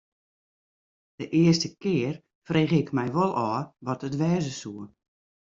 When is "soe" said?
4.61-4.85